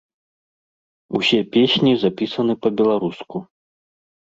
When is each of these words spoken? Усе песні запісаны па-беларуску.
Усе 1.19 1.41
песні 1.57 1.93
запісаны 2.05 2.53
па-беларуску. 2.65 3.37